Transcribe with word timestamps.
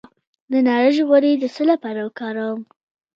د 0.51 0.53
نارنج 0.67 0.97
غوړي 1.07 1.31
د 1.37 1.45
څه 1.55 1.63
لپاره 1.71 1.99
وکاروم؟ 2.03 2.61